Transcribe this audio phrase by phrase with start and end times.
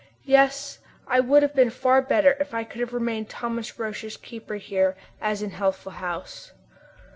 [0.25, 0.79] Yes,
[1.15, 4.97] it would have been far better if I could have remained Thomas Roch's keeper here,
[5.21, 6.53] as in Healthful House.